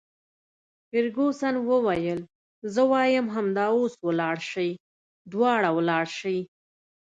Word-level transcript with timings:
فرګوسن 0.89 1.55
وویل: 1.69 2.19
زه 2.73 2.81
وایم 2.91 3.25
همدا 3.35 3.65
اوس 3.75 3.93
ولاړ 4.07 4.37
شئ، 4.51 4.71
دواړه 5.31 5.69
ولاړ 5.77 6.05
شئ. 6.19 6.37